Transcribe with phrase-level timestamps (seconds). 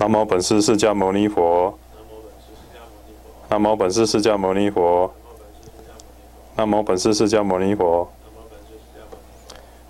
[0.00, 1.76] 南无本师释迦牟尼佛。
[3.48, 5.12] 南无本师释迦牟尼佛。
[6.54, 8.08] 南无本师释迦牟尼佛。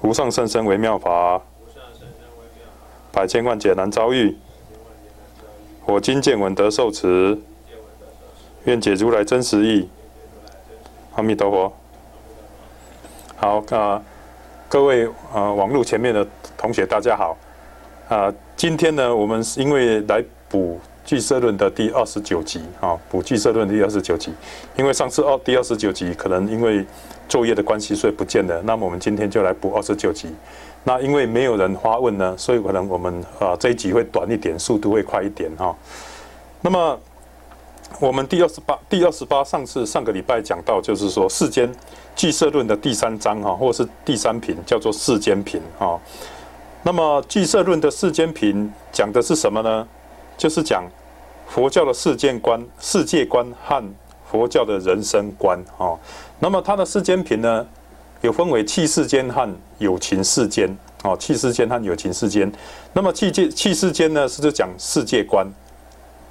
[0.01, 1.43] 无上甚深微妙法，
[3.13, 4.35] 百千万劫难遭遇。
[5.85, 7.39] 我今见闻得受持，
[8.65, 9.91] 愿解如来真实义。
[11.17, 11.73] 阿弥陀佛。
[13.37, 14.03] 好，啊，
[14.71, 17.37] 各位啊，网络前面的同学，大家好。
[18.09, 24.33] 啊，今天呢，我们是因为来补《聚色论》的第二十九集，啊，补《聚色论》第二十九集。
[24.77, 26.83] 因为上次二第二十九集可能因为
[27.29, 28.63] 作业的关系，所以不见了。
[28.63, 30.31] 那么我们今天就来补二十九集。
[30.85, 35.77] 那因为没有人发问呢，所以可能我们啊这一集会短一点，速度会快一点哈。
[36.63, 36.99] 那么
[38.01, 41.69] 我们第二十八、第二十八，上次上个礼拜讲到，就是说世间
[42.17, 46.01] 《聚色论》的第三章哈，或是第三品，叫做世间品哈。
[46.85, 49.87] 那么《俱色论》的世间品讲的是什么呢？
[50.37, 50.85] 就是讲
[51.49, 53.83] 佛教的世间观、世界观和
[54.31, 55.99] 佛教的人生观哦。
[56.39, 57.67] 那么它的世间品呢，
[58.21, 59.49] 有分为气世间和
[59.79, 61.17] 有情世间哦。
[61.19, 62.51] 气世间和有情世间。
[62.93, 65.45] 那么气界气世间呢，是就讲世界观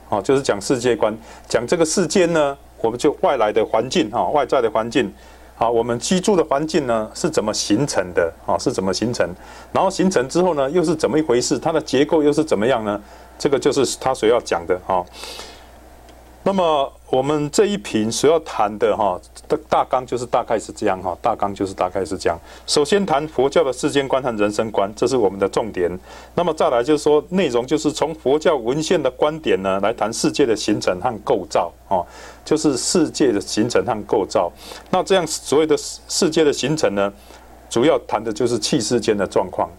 [0.08, 1.16] 哦，就是讲世界观，
[1.50, 5.14] 讲这个世间呢，我们就外来的环境哈，外在的环境。
[5.60, 8.32] 好，我们居住的环境呢是怎么形成的？
[8.46, 9.28] 啊，是怎么形成？
[9.74, 11.58] 然后形成之后呢，又是怎么一回事？
[11.58, 13.02] 它的结构又是怎么样呢？
[13.40, 15.04] 这个就是他所要讲的啊。
[16.48, 22.40] 那么我们这一瓶所要谈的哈的大纲就是大概是这样哈，大纲就是大概是这样。
[22.66, 25.92] 首先谈佛教的世间观和人生观，这是我们的重点。
[26.36, 32.06] 那么再来就是说内容，就是从佛教文献的观点呢来谈世界的形成和构造哦，
[32.46, 34.50] 就是世界的形成和构造。
[34.90, 37.12] 那这样所谓的世界的形成呢，
[37.70, 39.70] 主要谈的就是气世间的状况。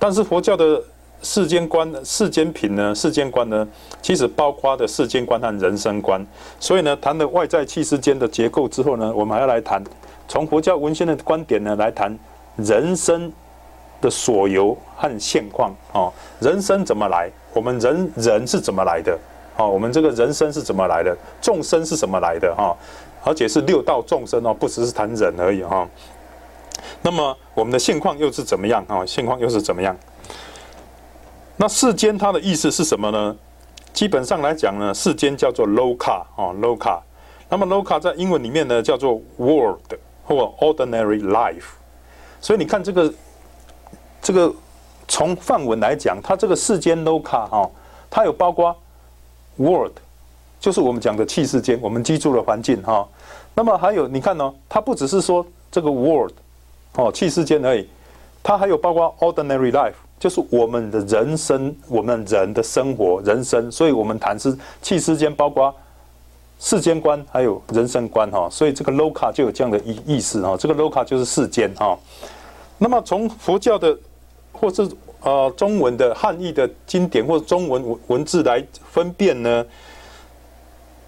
[0.00, 0.82] 但是佛教的
[1.22, 2.94] 世间观、世间品呢？
[2.94, 3.66] 世间观呢？
[4.00, 6.24] 其实包括的世间观和人生观。
[6.60, 9.82] 所以呢，谈了外在气世间的结构之后呢，我们还要来谈
[10.28, 12.16] 从佛教文献的观点呢来谈
[12.56, 13.32] 人生
[14.00, 15.74] 的所由和现况。
[15.92, 17.30] 哦，人生怎么来？
[17.52, 19.18] 我们人人是怎么来的？
[19.56, 21.16] 哦，我们这个人生是怎么来的？
[21.42, 22.54] 众生是怎么来的？
[22.54, 22.76] 哈，
[23.24, 25.88] 而且是六道众生哦，不只是谈人而已哈。
[27.02, 28.84] 那么我们的现况又是怎么样？
[28.86, 29.96] 啊，现况又是怎么样？
[31.60, 33.36] 那世间它的意思是什么呢？
[33.92, 37.00] 基本上来讲呢，世间叫做 loka 哦，loka。
[37.48, 39.80] 那么 loka 在英文里面呢叫做 world
[40.24, 41.64] 或 ordinary life。
[42.40, 43.12] 所以你看这个
[44.22, 44.54] 这个
[45.08, 47.68] 从范文来讲，它这个世间 loka 哈，
[48.08, 48.76] 它有包括
[49.56, 49.94] world，
[50.60, 53.04] 就是我们讲的气世间，我们居住的环境哈。
[53.56, 56.34] 那么还有你看呢，它不只是说这个 world
[56.94, 57.88] 哦，气世间而已，
[58.44, 59.94] 它还有包括 ordinary life。
[60.18, 64.52] 就是我们的人生，我们人的生活、人生，所以我们谈是
[64.82, 65.72] 气世间，包括
[66.58, 68.48] 世间观，还有人生观哈。
[68.50, 70.56] 所以这个 loka 就有这样的意意思哈。
[70.56, 71.96] 这个 loka 就是世间哈。
[72.78, 73.96] 那么从佛教的
[74.50, 74.88] 或是
[75.20, 79.64] 呃中文的汉译的经典或中文文文字来分辨呢，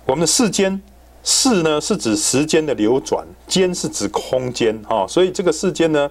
[0.07, 0.81] 我们的世间
[1.25, 5.05] 世呢是指时间的流转，间是指空间哈。
[5.09, 6.09] 所以这个世间呢。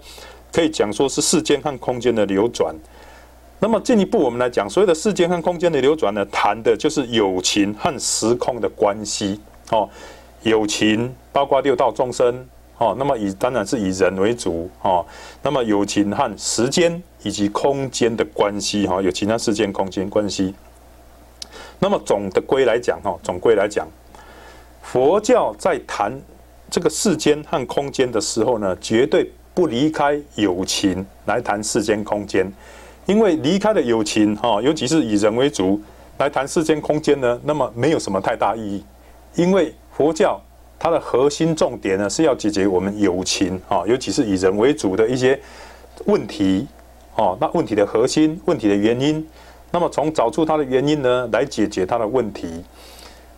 [0.52, 2.76] 可以讲说是世间和空间的流转。
[3.62, 9.38] 那么进一步我们来讲，所谓的世间和空间的流转呢，谈的就是友情和时空的关系。
[9.70, 9.90] 哦，
[10.44, 12.48] 友情包括六道众生。
[12.78, 14.70] 哦，那么以当然是以人为主。
[14.82, 15.06] 哦，
[15.44, 18.88] 那么友情和时间以及空间的关系。
[18.88, 20.56] 哈，有其他世间空间关系。
[21.80, 23.86] 那么总的归来讲，哈，总归来讲，
[24.82, 26.18] 佛教在谈
[26.70, 29.30] 这个世间和空间的时候呢，绝对。
[29.54, 32.50] 不离开友情来谈世间空间，
[33.06, 35.82] 因为离开了友情哈，尤其是以人为主
[36.18, 38.84] 来谈世间空间呢，那么没有什么太大意义。
[39.36, 40.40] 因为佛教
[40.80, 45.40] 它的核心重点呢是要解决我们友情啊，尤其是以人为主的一些
[46.06, 46.66] 问题
[47.16, 47.38] 哦。
[47.40, 49.26] 那问题的核心、问题的原因，
[49.72, 52.64] 那么从找出它的原因呢，来解决它的问题。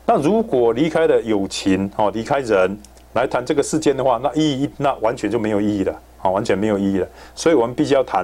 [0.06, 2.78] 那如果离开了友情哦，离开人
[3.13, 6.02] 来谈这个世间的话，那意义那完全就没有意义了。
[6.22, 7.08] 啊，完全没有意义了。
[7.34, 8.24] 所以我们必须要谈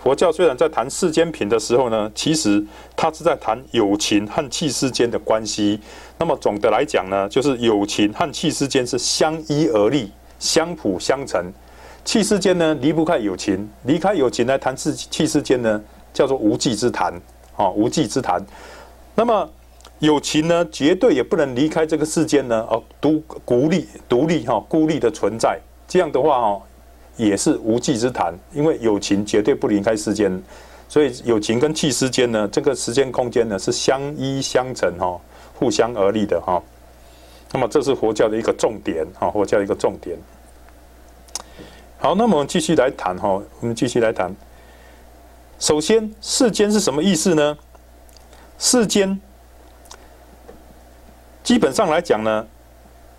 [0.00, 0.32] 佛教。
[0.32, 2.60] 虽然在谈世间品的时候呢，其实
[2.96, 5.80] 它是在谈友情和气世间的关系。
[6.18, 10.10] 那么总的来讲呢，就是友情和气世间是相依而立、
[10.40, 11.40] 相辅相成。
[12.04, 15.80] 气世间呢离不开友情，离开友情来谈气气世间呢，
[16.12, 17.14] 叫做无际之谈。
[17.56, 18.44] 啊，无际之谈。
[19.14, 19.48] 那么
[19.98, 25.58] 友情呢，绝对也不能离开这个世间呢，而，独孤立、独立哈、孤立的存在。
[25.88, 26.62] 这样的话，哈。
[27.16, 30.30] 也是无稽之谈，因为友情绝对不离开世间。
[30.86, 35.18] 所以友情跟气之间呢，这个时间空间呢是相依相成哈，
[35.54, 36.62] 互相而立的哈。
[37.54, 40.14] 那么这是佛教的一个重点哈，佛教一个重点。
[41.96, 44.36] 好，那么我们继续来谈哈，我们继续来谈。
[45.58, 47.56] 首先，世间是什么意思呢？
[48.58, 49.18] 世间
[51.46, 52.44] 基本上来讲呢，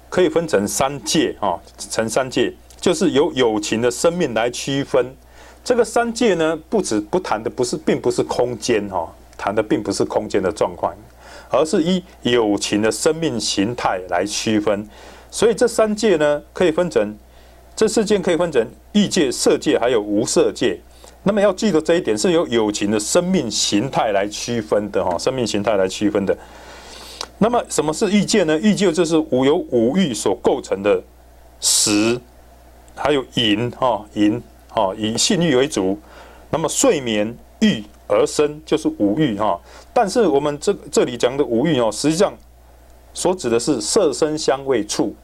[0.10, 1.58] 可以分成三界哈，
[1.90, 5.16] 成三界，就是由有情的生命来区分。
[5.64, 10.94] 这个三界呢，不止不谈的不是，并不是空间哈，谈的并不是空间的状况，
[11.50, 14.86] 而是以有情的生命形态来区分。
[15.32, 17.18] 所以这三界呢，可以分成，
[17.78, 20.78] 这世界可以分成欲界、色界，还有无色界。
[21.24, 26.38] 那么要记得这一点，是由有情的生命形态来区分的哈，生命形态来区分的。
[27.40, 28.58] 那么什么是欲界呢？
[28.60, 31.02] 欲界就是五由五欲所构成的
[31.60, 32.20] 食，
[32.96, 34.42] 还有淫哈，淫。
[34.76, 35.98] 哦，以性欲为主，
[36.52, 39.60] 那么睡眠欲而生就是五欲哈。
[39.92, 42.32] 但是我们这这里讲的五欲哦，实际上
[43.12, 45.16] 所指的是色身香味触，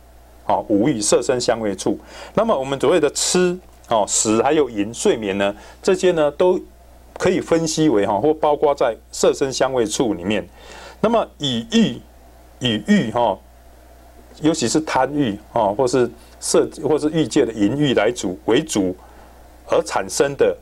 [0.48, 2.00] 哦，五欲色身香味触。
[2.34, 3.56] 那么我们所谓的吃
[3.90, 6.60] 哦、食还有饮、睡眠呢，这些呢都
[7.20, 10.44] 可以分析为哈，或包括在色身香味触里面。
[11.04, 12.02] 那么以欲
[12.66, 13.38] 以欲哈，
[14.42, 16.10] 尤其是贪欲啊，或是
[16.40, 18.96] 色或是欲界的淫欲来主为主。
[19.66, 20.56] 而产生的，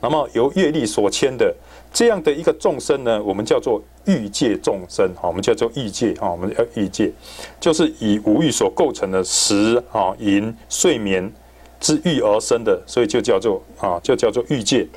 [0.00, 1.54] 那么由业力所牵的
[1.92, 7.12] 这样的一个众生呢，我们叫做欲界众生，哈，我们叫做欲界，哈，我们叫欲界，
[7.60, 11.30] 就是以无欲所构成的食、啊、饮、睡眠
[11.78, 14.88] 之欲而生的，所以就叫做啊，就叫做欲界。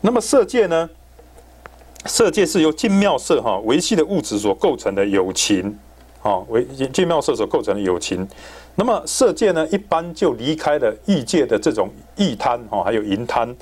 [0.00, 0.88] 那么色界呢？
[2.06, 5.78] 色界是由精妙色哈维系的物质所构成的友情，
[6.22, 8.26] 啊，为精妙色所构成的友情。
[8.76, 13.54] 那么色界呢，一般就离开了欲界的这种欲贪哈，还有淫贪，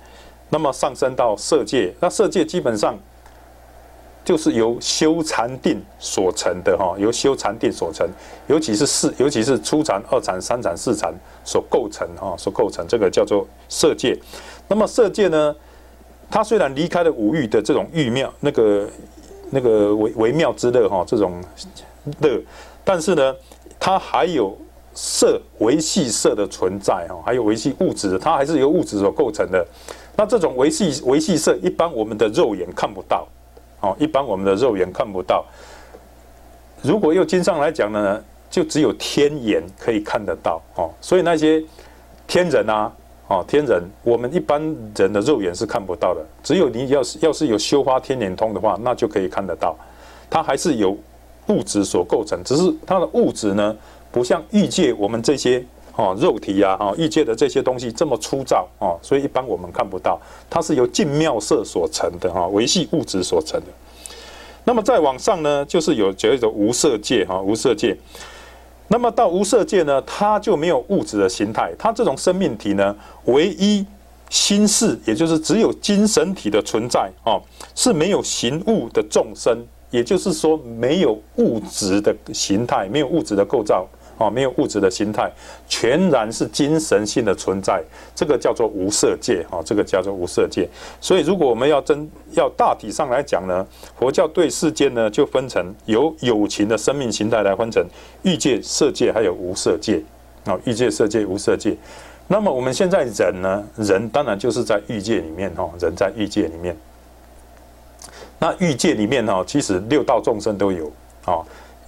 [0.50, 1.92] 那么上升到色界。
[2.00, 2.96] 那色界基本上
[4.24, 8.08] 就是由修禅定所成的哈，由修禅定所成，
[8.46, 11.12] 尤其是四，尤其是初禅、二禅、三禅、四禅
[11.44, 14.16] 所构成哈，所构成这个叫做色界。
[14.68, 15.56] 那么色界呢，
[16.30, 18.88] 它虽然离开了五欲的这种欲妙那个
[19.50, 21.42] 那个微微妙之乐哈，这种
[22.20, 22.40] 乐，
[22.84, 23.34] 但是呢，
[23.78, 24.56] 它还有。
[25.00, 29.64] 色维系色的存在哈，还有维系物质，它还是由物质所构成的。
[30.16, 33.24] 那这种维系维系色，一般我们的肉眼看不到，
[33.80, 35.46] 哦，一般我们的肉眼看不到。
[36.82, 38.20] 如果用经上来讲呢，
[38.50, 40.90] 就只有天眼可以看得到哦。
[41.00, 41.62] 所以那些
[42.26, 42.92] 天人啊，
[43.28, 44.60] 哦，天人，我们一般
[44.96, 46.26] 人的肉眼是看不到的。
[46.42, 49.76] 只有你要是要是有修花天眼通的话，那就可以看得到。
[50.30, 50.96] 它还是由
[51.48, 53.76] 物质所构成，只是它的物质呢。
[54.10, 55.62] 不像欲界我们这些
[55.94, 63.66] 哦肉体呀哈欲界的这些东西这么粗糙哦，所以一般我们看不到，它是由净妙色所成的哈维系物质所成的。
[64.64, 67.94] 那么再往上呢，就是有叫做无色界哈无色界。
[68.98, 72.92] 那么到无色界呢，它就没有物质的形态，它这种生命体呢，
[73.26, 73.86] 唯一
[74.28, 77.40] 心事，也就是只有精神体的存在哦，
[77.76, 79.56] 是没有形物的众生，
[79.92, 83.86] 也就是说没有物质的形态，没有物质的构造。
[84.18, 85.30] 哦，没有物质的形态，
[85.68, 87.80] 全然是精神性的存在，
[88.16, 89.46] 这个叫做无色界。
[89.48, 90.68] 哈，这个叫做无色界。
[91.00, 93.64] 所以，如果我们要真要大体上来讲呢，
[93.96, 97.86] 佛教对世间呢就分成由有情的生命形态来分成
[98.22, 100.02] 欲界、色界还有无色界。
[100.44, 101.76] 啊，欲界、色界、无色界。
[102.26, 105.48] 那么我们现在人呢，人当然就是在欲界里面。
[105.54, 106.76] 哈，人在欲界里面。
[108.40, 110.90] 那欲界里面哈，其实六道众生都有。
[111.24, 111.38] 啊，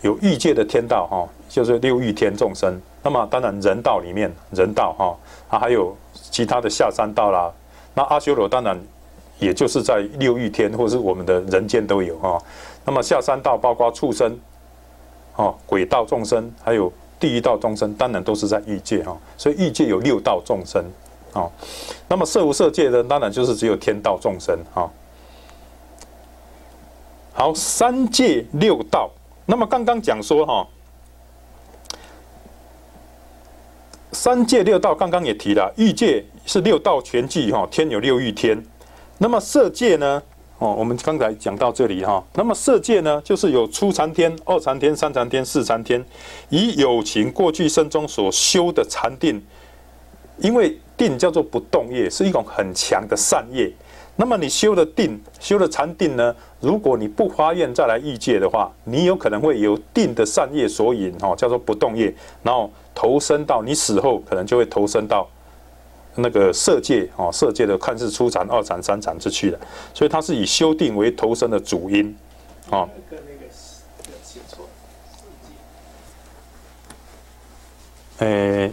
[0.03, 1.09] 有欲界的天道。
[1.09, 1.29] 哈。
[1.51, 7.53] 就是六欲天众生，那么当然人道里面人道哈，啊还有其他的下三道啦，
[7.93, 8.81] 那阿修罗当然
[9.41, 12.41] 也就是在六欲天或是我们的人间都有哈，
[12.85, 14.39] 那么下三道包括畜生，
[15.35, 20.85] 哦鬼道众生，还有地狱道众生，当然都是在欲界哈，所以欲界有六道众生
[21.33, 21.51] 啊，
[22.07, 24.89] 那么色无色界的当然就是只有天道众生哈。
[27.33, 29.11] 好，三界六道，
[29.47, 30.65] 那么刚刚讲说哈。
[34.23, 38.63] 三界六道，刚刚也提了，欲界是六道全聚哈，天有六欲天。
[39.17, 40.23] 那么色界呢？
[40.59, 42.23] 哦，我们刚才讲到这里哈。
[42.35, 46.05] 那么色界呢，就是有初禅天、二禅天、三禅天、四禅天，
[46.51, 49.43] 以有情过去生中所修的禅定，
[50.37, 53.73] 因为定叫做不动业，是一种很强的善业。
[54.17, 56.37] 那么你修的定，修的禅定呢？
[56.61, 62.71] 如果你不发愿再来欲界的话，你有可能会有定的善业所引哈，叫做不动业，然后
[63.01, 65.27] 投身到你死后，可能就会投身到
[66.17, 69.59] 那个色界哦，色界的看似初禅、二禅、三禅之去了，
[69.95, 72.15] 所以它是以修定为投身的主因，
[72.69, 72.87] 哦。
[78.19, 78.71] 诶，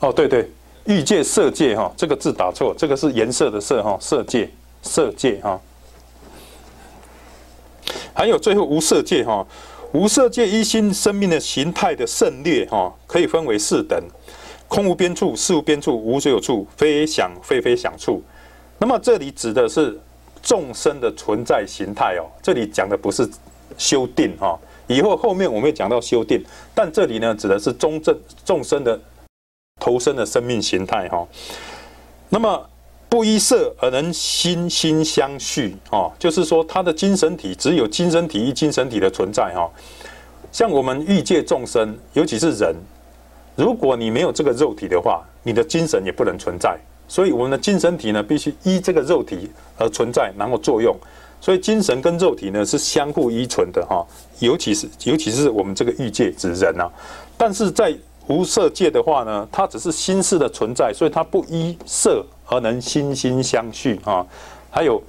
[0.00, 0.50] 哦，对对，
[0.84, 5.60] 欲界、色界哈，这个字打错，这个是颜色的色哈，色界、色界哈。
[8.14, 9.46] 还有最后无色界哈，
[9.96, 13.98] 无色界一心生命的形态的胜劣哈，可以分为四等：
[14.68, 18.22] 空无边处、事无边处、无所有处、非想非非想处。
[18.76, 19.98] 那么这里指的是
[20.42, 23.26] 众生的存在形态哦，这里讲的不是
[23.78, 24.58] 修定哈。
[24.86, 29.00] 以后后面我们会讲到修定，但这里呢指的是中正众生的
[29.80, 31.26] 投身的生命形态哈。
[32.28, 32.68] 那么
[33.08, 39.70] 不依色而能心心相续哦，就是说他的精神体只有精神体与精神体的存在哈。
[40.52, 42.74] 像我们欲界众生，尤其是人，
[43.54, 46.78] 如果你没有这个肉体的话，你的精神也不能存在。
[47.08, 50.96] 所以我们的精神体呢，必须依这个肉体而存在，然后作用。
[51.40, 54.04] 所以精神跟肉体呢是相互依存的哈，
[54.40, 56.90] 尤其是尤其是我们这个欲界指人啊，
[57.36, 57.94] 但是在
[58.26, 64.26] 无色界的话呢，它只是心事的存在，所以它不依色而能心心相续啊。
[64.70, 65.02] 还有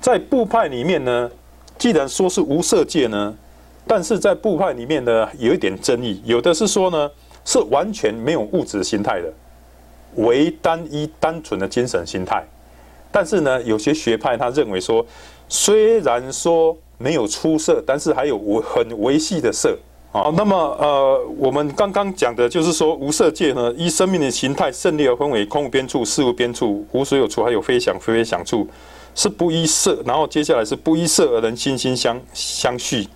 [0.00, 1.30] 在部派里面呢，
[1.78, 3.34] 既然说是无色界呢，
[3.86, 7.10] 但是在部派里面呢有一点争议，有的是说呢
[7.44, 9.32] 是完全没有物质形态的，
[10.22, 12.44] 唯单一单纯的精神形态，
[13.10, 15.04] 但是呢有些学派他认为说。
[15.46, 19.76] 虽然说没有出色，但是还有很维系的色
[20.14, 20.32] 啊。
[20.36, 28.66] 那么呃，我们刚刚讲的就是说无色界呢，依生命的形态胜利而分为空无边处、事无边处、无所有处，还有非想非非想处，
[29.14, 30.00] 是不依色。
[30.06, 33.06] 然后接下来是不依色而能心心相相续。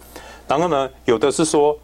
[0.48, 1.78] 然后呢，有的是说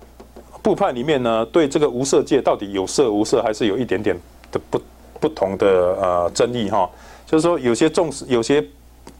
[0.62, 4.18] 部派里面呢，对这个无色界到底有色无色，还是有一点点
[4.50, 4.83] 的不
[5.21, 5.66] 不同的
[6.00, 6.90] 呃争议哈。
[7.25, 8.62] 就是说有些重视有些。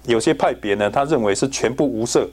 [0.07, 2.29] 有些派别呢，他认为是全部无色，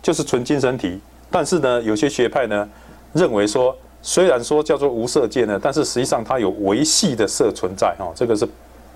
[0.00, 1.00] 就是纯精神体。
[1.30, 2.68] 但是呢，有些学派呢，
[3.12, 8.10] 认为说，虽然说叫做无色界呢，但是实际上它有维系的色存在哈。
[8.14, 8.46] 这个是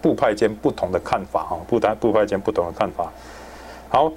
[0.01, 3.13] 部派间不同的看法哈，部单部派间不同的看法。
[3.89, 4.11] 好，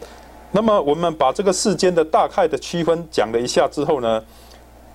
[0.51, 4.24] 那么我们把这个世间的大概的区分讲了一下之后呢，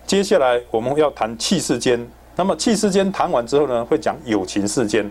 [0.06, 2.08] 接下来我们要谈气世间。
[2.36, 5.10] 那么气世间谈完之后呢，会讲有情世间。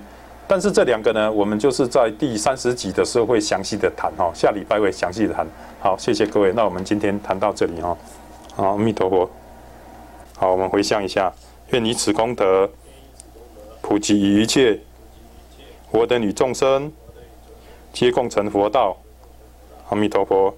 [0.49, 5.45] 但是这两个呢，我们就是在第三十集的时候会详细的谈哈，下礼拜会详细的谈。
[5.81, 7.97] 好，谢谢各位，那我们今天谈到这里哈。
[8.55, 9.29] 好，阿弥陀佛。
[10.37, 11.31] 好，我们回向一下，
[11.71, 12.69] 愿以此功德
[13.81, 14.79] 普及于一切，
[15.91, 16.91] 我等与众生
[17.91, 18.95] 皆共成佛道。
[19.89, 20.55] 阿弥陀佛。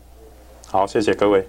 [0.67, 1.47] 好，谢谢各位。